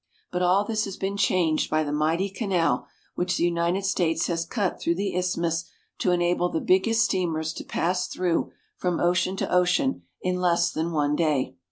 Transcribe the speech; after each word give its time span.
But 0.31 0.41
all 0.41 0.63
this 0.65 0.85
has 0.85 0.97
been 0.97 1.15
changed 1.15 1.69
by 1.69 1.83
the 1.83 1.91
mighty 1.91 2.27
canal 2.27 2.87
which 3.13 3.37
the 3.37 3.43
United 3.43 3.85
States 3.85 4.25
has 4.25 4.45
cut 4.45 4.79
through 4.81 4.95
the 4.95 5.15
isthmus 5.15 5.65
to 5.99 6.09
enable 6.09 6.49
the 6.49 6.59
biggest 6.59 7.05
steamers 7.05 7.53
to 7.53 7.63
pass 7.63 8.07
through 8.07 8.51
from 8.77 8.99
ocean 8.99 9.35
to 9.37 9.53
ocean 9.55 10.01
in 10.19 10.37
less 10.41 10.71
than 10.71 10.91
one 10.91 11.15
day. 11.15 11.55